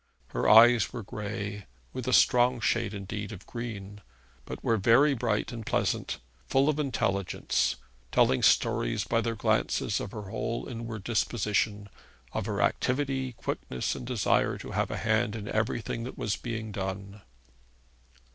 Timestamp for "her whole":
10.11-10.67